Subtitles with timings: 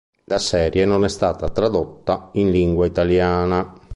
[0.23, 3.71] La serie non è stata tradotta in lingua italiana.